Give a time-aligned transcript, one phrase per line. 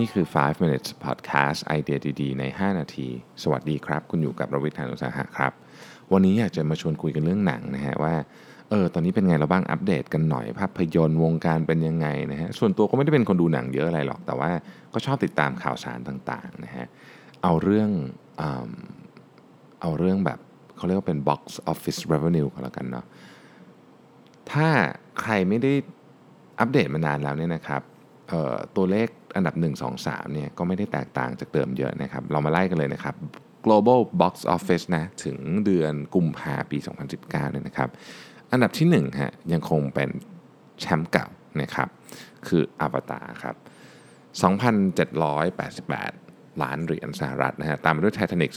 [0.00, 3.08] นี่คือ 5 minutes podcast ไอเดียดีๆ ใน 5 นาที
[3.42, 5.52] สวัสดีครับ คุณอยู่กับรวิทยานุสาหะครับ
[6.12, 8.14] วันนี้อยากจะมาชวนคุยกันเรื่องหนังนะฮะว่า
[8.70, 14.50] เออ ตอนนี้เป็นไงเราบ้าง อัปเดตกันหน่อย ภาพยนตร์วงการเป็นยังไงนะฮะ ส่วนตัวก็ไม่ได้เป็นคนดูหนังเยอะอะไรหรอก แต่ว่า
[14.92, 16.86] ก็ชอบติดตามข่าวสารต่างๆนะฮะ
[17.42, 17.90] เอาเรื่อง
[18.40, 18.42] อ
[19.80, 20.38] เอาเรื่องแบบ
[20.76, 23.06] เขาเรียกว่าเป็น box office revenue ก็แล้วกันเนาะ
[24.52, 24.68] ถ้า
[25.20, 25.72] ใครไม่ได้
[26.60, 27.82] อัปเดตมานานแล้วเนี่ยนะครับ
[28.76, 33.14] ตัวเลขอันดับ 1 2 3เนี่ยก็ไม่ได้แตกต่างจากเดิมเยอะนะครับ เรามาไล่กันเลยนะครับ
[33.66, 36.78] global box office นะถึงเดือนกุมภาปี
[37.10, 37.88] 2019เนี่ยนะครับ
[38.52, 40.10] อันดับที่1ฮะยังคงเป็น
[40.80, 41.26] แชมป์เก่า
[41.62, 41.88] นะครับ
[42.46, 43.54] คืออวตารครับ
[44.40, 48.50] 2,788 ล้านเหรียญสหรัฐนะฮะตามมาด้วย Titanic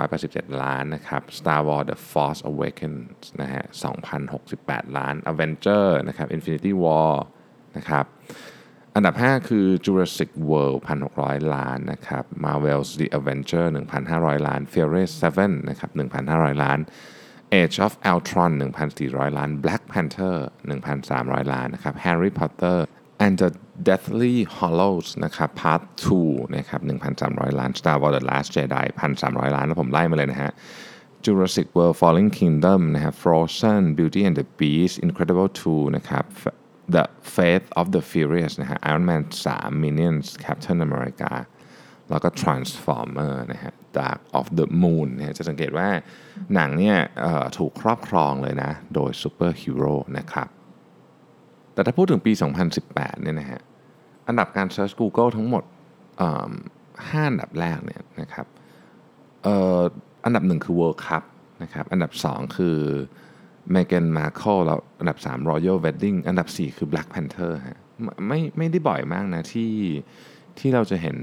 [0.00, 3.64] 2,187 ล้านนะครับ Star Wars The Force Awakens นะฮะ
[4.30, 7.14] 2,068 ล้าน Avenger นะครับ Infinity War
[7.76, 8.04] นะครับ
[8.94, 13.64] อันดับ 5 คือ Jurassic World 1,600 ล้านนะครับ Marvel's The Avenger
[14.06, 15.04] 1,500 ล้าน Fury
[15.36, 16.78] 7นะครับ1,500 ล้าน
[17.60, 20.36] Age of Ultron 1,400 ล้าน Black Panther
[20.68, 22.78] 1,300 ล้านนะครับ Harry Potter
[23.24, 23.50] and the
[23.88, 25.82] Deathly Hollows นะครับ Part
[26.20, 26.80] 2นะครับ
[27.20, 30.52] 1,300 ล้าน Star Wars The Last Jedi 1,300 ล้าน แล้วผมไล่มาเลยนะฮะ
[31.24, 36.24] Jurassic World Fallen Kingdom นะครับ Frozen Beauty and the Beast Incredible 2 นะครับ
[36.94, 37.04] The
[37.36, 41.32] Fate of the Furious นะฮะ Iron Man 3 Minions Captain America
[42.10, 45.88] แล้วก็ Transformer นะฮะ Dark of the Moon นะฮะจะสังเกตว่า
[46.54, 46.96] หนังเนี่ย
[47.58, 50.48] ถูกครอบครองเลยนะ โดยซูเปอร์ฮีโร่นะครับ
[51.74, 52.32] แต่ถ้าพูดถึงปี
[52.76, 53.60] 2018 เนี่ยนะฮะ
[54.28, 55.64] อันดับการ Search Google ทั้งหมด
[57.08, 58.46] ห้าอันดับแรกเนี่ยนะครับ
[60.24, 61.24] อันดับหนึ่งคือ World Cup
[61.62, 62.78] นะครับ อันดับ2คือ
[63.72, 67.78] Meghan Markle อันดับ 3 Royal Wedding อันดับ 4 คือ Black Panther ฮะ
[68.28, 69.72] ไม่ไม่ได้บ่อยมากนะที่
[70.58, 71.16] ที่เราจะเห็น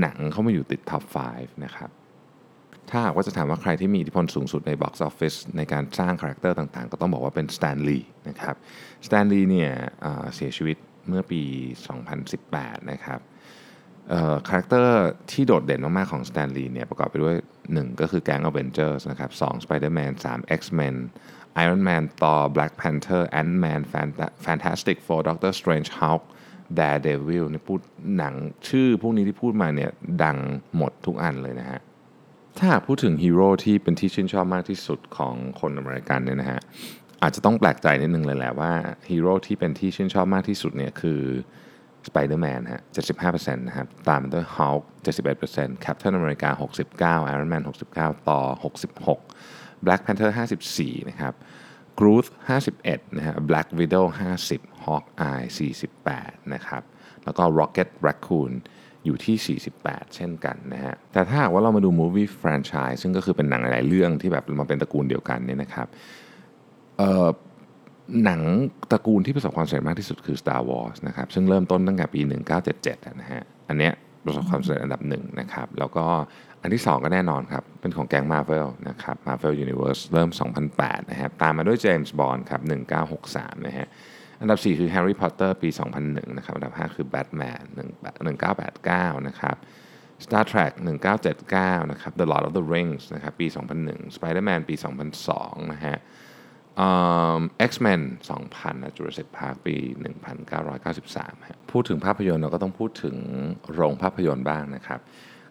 [0.00, 1.02] หนังเข้ามาอยู่ติด top
[1.34, 1.90] 5 นะครับ
[2.90, 8.54] ถ้าหากว่าจะถามว่าใครที่มีอิทธิพลสูงสุดใน Box Office ในการสร้าง character ต่างๆ ก็ต้องบอกว่าเป็น Stan Lee นะครับ
[9.06, 9.70] Stan Lee เนี่ย
[10.34, 10.76] เสียชีวิต
[11.08, 11.42] เมื่อปี
[12.16, 13.20] 2018 นะครับ
[14.48, 14.94] character
[15.30, 17.36] ที่โดดเด่นมากๆของ Stan Lee เนี่ยประกอบไปด้วย
[17.68, 20.94] 1 ก็คือแก๊งอเวนเจอร์สนะครับ2 Spider-Man 3 X-Men
[21.62, 23.80] Iron Man Thor Black Panther Ant-Man
[24.46, 26.22] Fantastic Four Doctor Strange Hulk
[26.78, 27.80] Daredevil นี่พูด
[28.16, 28.34] หนัง
[28.68, 29.90] ชื่อพวกนี้ที่พูดมาเนี่ย
[30.24, 30.38] ดัง
[30.76, 31.80] หมดทุกอันเลยนะฮะ
[32.58, 36.60] ถ้าพูดถึงฮีโร่ที่เป็นที่ชื่นชอบมากที่สุดของคนอเมริกันเนี่ยนะฮะ
[37.22, 38.72] อาจจะต้องแปลกใจนิดนึงเลยแหละว่า
[39.10, 41.20] ฮีโร่ที่เป็นที่ชื่นชอบมากที่สุดเนี่ยคือ
[42.08, 42.82] Spider-Man ฮะ
[43.22, 44.82] 75%นะครับ ตามด้วย Hulk
[45.34, 46.48] 71% Captain America
[46.92, 47.62] 69 Iron Man
[47.94, 48.46] 69 Thor
[49.14, 50.30] 66 Black Panther
[50.70, 51.34] 54 นะครับ
[51.98, 52.26] Groot
[52.70, 54.04] 51 นะฮะ Black Widow
[54.44, 55.46] 50 Hawkeye
[55.98, 56.82] 48 นะครับ
[57.24, 58.52] แล้วก็ Rocket Raccoon
[59.04, 65.86] อยู่ที่ 48 เช่นกันนะฮะ แต่ถ้าหากว่าเรามาดู movie franchise ซึ่งก็คือเป็นหนังหลายเรื่องที่แบบมาเป็นตระกูลเดียวกันเนี่ยนะครับ
[66.98, 67.26] เอ่อ
[68.24, 68.40] หนัง
[68.90, 72.20] ตระกูลที่ประสบความสำเร็จมากที่สุดคือ Star Wars นะครับซึ่งเริ่มต้นตั้งแต่ปี
[72.70, 73.92] 1977นะฮะอันเนี้ย
[74.24, 76.06] ประสบความสำเร็จอันดับหนึ่งนะครับแล้วก็
[76.62, 80.30] อันที่ 2 ก็แน่นอนครับ เป็นของแก๊ง Marvel นะครับ Marvel Universe เริ่ม
[80.70, 82.60] 2008 นะครับตามมาด้วย James Bond ครับ
[83.12, 83.86] 1963 นะฮะ
[84.40, 85.68] อันดับ 4 คือ Harry Potter ปี
[86.02, 87.62] 2001 นะครับ อันดับ 5 คือ Batman
[88.44, 89.56] 1989 นะครับ
[90.24, 90.72] Star Trek
[91.32, 93.46] 1979 นะครับ The Lord of the Rings นะครับ ปี
[93.80, 94.74] 2001 Spider-Man ปี
[95.22, 95.96] 2002 นะฮะ
[97.70, 98.00] X-Men
[98.40, 99.76] 2000นะ Jurassic Park ปี
[100.62, 103.16] 1993ฮะพูดถึงภาพยนตร์เราก็ต้องพูดถึง
[103.74, 105.00] โรงภาพยนตร์บ้างนะครับ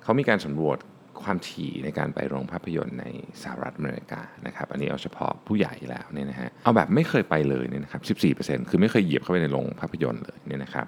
[0.04, 0.78] เขามีการสำรวจ
[1.24, 3.06] ความถี่ในการไปโรงภาพยนตร์ใน
[3.42, 8.02] สหรัฐอเมริกานะครับ อันนี้เอาเฉพาะผู้ใหญ่แล้วเนี่ยนะฮะ เอาแบบไม่เคยไปเลยเนี่ยนะครับ
[8.48, 10.86] 14%คือไม่เคยเหยียบเข้าไปในโรงภาพยนตร์เลยเนี่ยนะครับ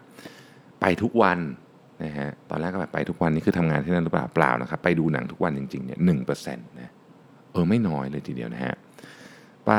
[0.81, 1.39] ไปทุกวัน
[2.03, 6.91] นะฮะ ตอนแรกก็แบบไปทุกวันนี่คือทำงานที่นั่นหรือเปล่า เปล่านะครับ ไปดูหนังทุกวันจริงๆเนี่ยหนึ่งเปอร์เซ็นต์นะ
[7.51, 8.75] เออไม่น้อยเลยทีเดียวนะฮะ
[9.67, 9.71] ไป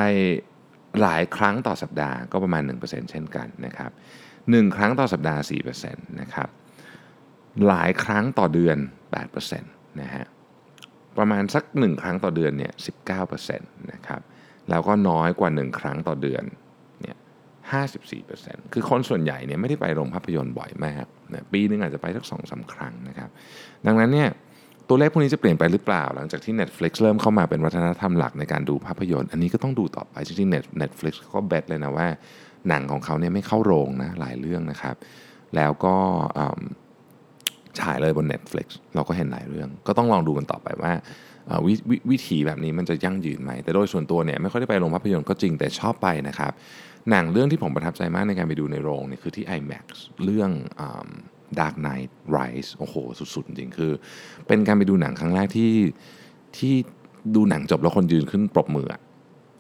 [1.00, 3.90] หลายครั้งต่อสัปดาห์ก็ประมาณ 1%เช่นกันนะครับ
[4.32, 5.40] 1ครั้งต่อสัปดาห์
[5.80, 6.48] 4%นะครับ
[7.68, 8.76] หลายครั้งต่อเดือน
[9.38, 10.24] 8%นะฮะ
[11.18, 12.72] ประมาณสัก 1 ครั้งต่อเดือนเนี่ย
[13.16, 14.20] 19%นะครับ
[14.70, 16.44] แล้วก็น้อยกว่า 1 ครั้งต่อเดือน
[17.00, 17.16] เนี่ย
[17.94, 23.30] 54%คือคนส่วนใหญ่เนี่ยไม่ได้ไปโรงภาพยนตร์บ่อยมากนะปีนึงอาจจะไปสักสองสาครั้งนะครับ
[23.86, 24.28] ดังนั้นเนี่ย
[24.94, 32.06] ตัวเลขพวกนี้จะเปลี่ยนไปหรือเปล่า หลังจากที่ Netflix เริ่มเข้ามาเป็นวัฒนธรรมหลักในการดูภาพยนตร์ อันนี้ก็ต้องดูต่อไปจริงๆ Netflix เขาก็เบสเลยนะว่า
[32.68, 34.96] หนังของเขาเนี่ยไม่เข้าโรงนะหลายเรื่องนะครับ
[35.56, 35.94] แล้วก็
[37.78, 40.92] ฉายเลยบน Netflix เราก็เห็นหลายเรื่อง ก็ต้องลองดูกันต่อไปว่า
[41.64, 46.52] วววิธีแบบนี้มันจะยั่งยืนไหม แต่โดยส่วนตัวเนี่ยไม่ค่อยได้ไปโรงภาพยนตร์ก็จริงแต่ชอบไปนะครับ
[47.10, 49.84] หนังเรื่องที่ผมประทับใจมากในการไปดูในโรงเนี่ยคือที่ IMAX
[50.24, 50.50] เรื่อง
[51.58, 52.94] Dark Knight Rise โอ้โห
[53.34, 53.93] สุด ๆ จริงคือ
[54.46, 55.72] เป็นการไปดูหนังครั้งแรกที่
[56.58, 56.75] ที่
[57.34, 58.88] ดูหนังจบแล้วคนยืนขึ้นปรบมือ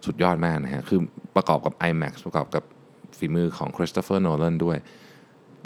[0.06, 1.00] สุดยอดมากนะฮะ คือ
[1.36, 2.64] ประกอบกับ IMAX ประกอบกับ
[3.18, 4.76] ฝีมือของคริสโตเฟอร์โนแลนด้วย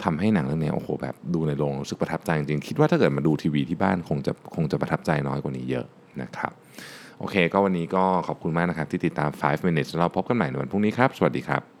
[0.03, 5.85] ทำให้หนังเรื่องนี้โอ้โหแบบดูในโรงรู้สึกประทับใจจริงๆ คิดว่าถ้าเกิดมาดูทีวีที่บ้านคงจะคงจะประทับใจน้อยกว่านี้เยอะ
[6.21, 6.51] นะครับ
[7.19, 11.76] โอเค ก็วันนี้ก็ขอบคุณมากนะครับ ที่ติดตาม 5 minutes เราพบกันใหม่ในวันพรุ่งนี้ครับ สวัสดีครับ